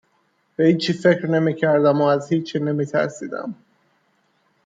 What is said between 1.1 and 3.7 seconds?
نمیکردم و از هیچی نمیترسیدم